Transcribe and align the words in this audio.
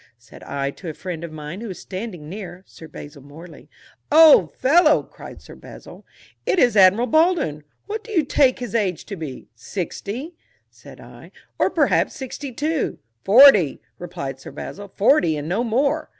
said 0.17 0.41
I 0.45 0.71
to 0.71 0.89
a 0.89 0.95
friend 0.95 1.23
of 1.23 1.31
mine 1.31 1.61
who 1.61 1.67
was 1.67 1.77
standing 1.77 2.27
near 2.27 2.63
(Sir 2.65 2.87
Basil 2.87 3.21
Morley). 3.21 3.69
"Old 4.11 4.51
fellow!" 4.55 5.03
cried 5.03 5.43
Sir 5.43 5.53
Basil, 5.53 6.07
"it 6.43 6.57
is 6.57 6.75
Admiral 6.75 7.05
Baldwin. 7.05 7.63
What 7.85 8.03
do 8.03 8.11
you 8.11 8.23
take 8.23 8.57
his 8.57 8.73
age 8.73 9.05
to 9.05 9.15
be?" 9.15 9.47
"Sixty," 9.53 10.33
said 10.71 10.99
I, 10.99 11.31
"or 11.59 11.69
perhaps 11.69 12.15
sixty 12.15 12.51
two." 12.51 12.97
"Forty," 13.23 13.79
replied 13.99 14.39
Sir 14.39 14.49
Basil, 14.49 14.87
"forty, 14.87 15.37
and 15.37 15.47
no 15.47 15.63
more." 15.63 16.09